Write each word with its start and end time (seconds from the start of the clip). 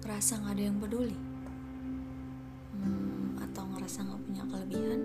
ngerasa 0.00 0.40
gak 0.40 0.56
ada 0.56 0.64
yang 0.64 0.80
peduli? 0.80 1.12
Hmm, 2.72 3.36
atau 3.36 3.68
ngerasa 3.68 4.00
gak 4.00 4.22
punya 4.24 4.44
kelebihan? 4.48 5.00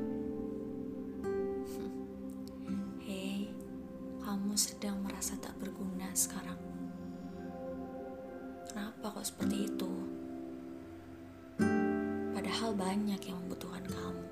Hei, 3.04 3.52
kamu 4.24 4.56
sedang 4.56 5.04
merasa 5.04 5.36
tak 5.44 5.52
berguna 5.60 6.08
sekarang. 6.16 6.56
Kenapa 8.72 9.20
kok 9.20 9.28
seperti 9.28 9.68
itu? 9.68 9.92
Padahal 12.32 12.72
banyak 12.72 13.20
yang 13.20 13.36
membutuhkan 13.44 13.84
kamu. 13.84 14.28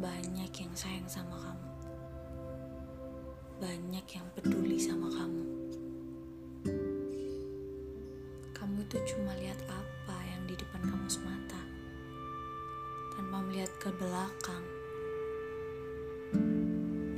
Banyak 0.00 0.48
yang 0.48 0.72
sayang 0.72 1.04
sama 1.04 1.36
kamu. 1.36 1.68
Banyak 3.60 4.06
yang 4.08 4.26
peduli 4.32 4.80
sama 4.80 5.12
kamu. 5.12 5.59
Itu 8.90 9.14
cuma 9.14 9.30
lihat 9.38 9.54
apa 9.70 10.18
yang 10.26 10.42
di 10.50 10.58
depan 10.58 10.82
kamu 10.82 11.06
semata. 11.06 11.62
Tanpa 13.14 13.38
melihat 13.38 13.70
ke 13.78 13.86
belakang. 13.94 14.64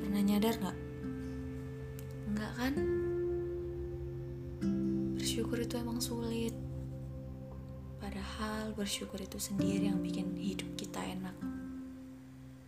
Pernah 0.05 0.21
nyadar 0.21 0.53
gak? 0.61 0.79
Enggak 2.29 2.53
kan? 2.61 2.75
Bersyukur 5.17 5.65
itu 5.65 5.81
emang 5.81 5.97
sulit. 5.97 6.53
Padahal 7.97 8.77
bersyukur 8.77 9.17
itu 9.25 9.41
sendiri 9.41 9.89
yang 9.89 10.05
bikin 10.05 10.29
hidup 10.37 10.69
kita 10.77 11.01
enak. 11.01 11.37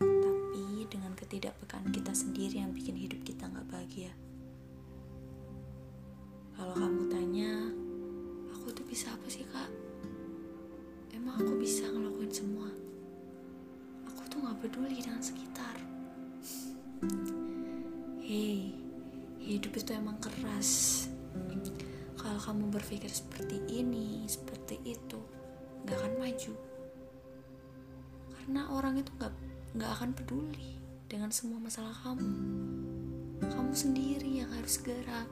Tapi 0.00 0.88
dengan 0.88 1.12
ketidakpekaan 1.12 1.92
kita 1.92 2.16
sendiri 2.16 2.56
yang 2.56 2.72
bikin 2.72 2.96
hidup 2.96 3.20
kita 3.20 3.52
nggak 3.52 3.68
bahagia. 3.68 4.16
Kalau 6.56 6.72
kamu 6.72 7.12
tanya, 7.12 7.73
peduli 14.64 14.96
dengan 14.96 15.20
sekitar. 15.20 15.76
Hei, 18.24 18.72
hidup 19.36 19.76
itu 19.76 19.92
emang 19.92 20.16
keras. 20.24 21.04
Kalau 22.16 22.40
kamu 22.40 22.72
berpikir 22.72 23.12
seperti 23.12 23.60
ini, 23.68 24.24
seperti 24.24 24.80
itu, 24.88 25.20
gak 25.84 26.00
akan 26.00 26.16
maju. 26.16 26.52
Karena 28.32 28.62
orang 28.72 28.94
itu 29.04 29.12
gak, 29.20 29.36
gak 29.76 29.90
akan 30.00 30.16
peduli 30.16 30.80
dengan 31.12 31.28
semua 31.28 31.60
masalah 31.60 31.92
kamu. 32.00 32.32
Kamu 33.44 33.72
sendiri 33.76 34.40
yang 34.40 34.48
harus 34.48 34.80
gerak. 34.80 35.28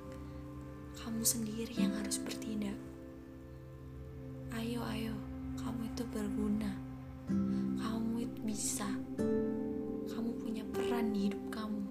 Kamu 1.00 1.24
sendiri 1.24 1.72
yang 1.80 1.96
harus 1.96 2.20
bertindak. 2.20 2.76
Ayo, 4.52 4.84
ayo, 4.92 5.16
kamu 5.56 5.88
itu 5.88 6.04
berguna. 6.12 6.68
Kamu 7.80 8.01
di 11.12 11.28
hidup 11.28 11.44
kamu. 11.52 11.84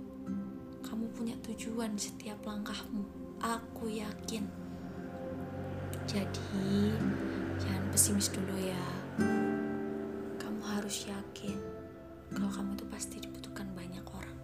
Kamu 0.82 1.06
punya 1.14 1.38
tujuan 1.46 1.94
setiap 1.94 2.42
langkahmu. 2.42 3.06
Aku 3.38 3.86
yakin. 3.86 4.50
Jadi, 6.10 6.90
jangan 7.62 7.86
pesimis 7.94 8.34
dulu 8.34 8.58
ya. 8.58 8.86
Kamu 10.42 10.62
harus 10.66 11.06
yakin 11.06 11.58
kalau 12.34 12.50
kamu 12.50 12.74
itu 12.74 12.86
pasti 12.90 13.16
dibutuhkan 13.22 13.70
banyak 13.78 14.02
orang. 14.10 14.38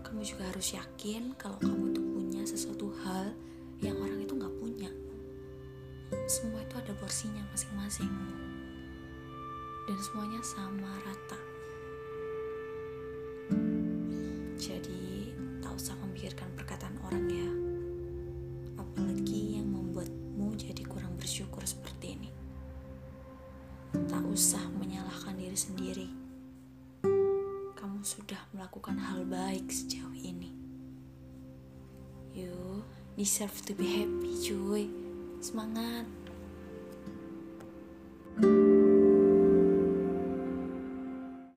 Kamu 0.00 0.24
juga 0.24 0.48
harus 0.48 0.72
yakin 0.72 1.36
kalau 1.36 1.60
kamu 1.60 1.92
itu 1.92 2.00
punya 2.00 2.42
sesuatu 2.48 2.88
hal 3.04 3.36
yang 3.84 4.00
orang 4.00 4.24
itu 4.24 4.32
nggak 4.32 4.56
punya. 4.56 4.90
Semua 6.24 6.64
itu 6.64 6.74
ada 6.80 6.96
porsinya 6.96 7.44
masing-masing. 7.52 8.12
Dan 9.84 9.98
semuanya 10.00 10.40
sama 10.40 10.88
rata. 11.04 11.43
Bersyukur 21.24 21.64
seperti 21.64 22.20
ini. 22.20 22.30
Tak 24.12 24.20
usah 24.28 24.60
menyalahkan 24.76 25.32
diri 25.40 25.56
sendiri. 25.56 26.08
Kamu 27.80 28.04
sudah 28.04 28.36
melakukan 28.52 29.00
hal 29.00 29.24
baik 29.24 29.72
sejauh 29.72 30.12
ini. 30.12 30.52
You 32.36 32.84
deserve 33.16 33.56
to 33.64 33.72
be 33.72 34.04
happy, 34.04 34.36
cuy. 34.36 34.84
Semangat. 35.40 36.04